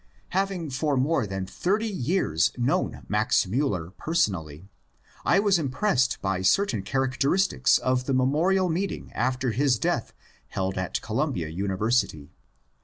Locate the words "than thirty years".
1.27-2.51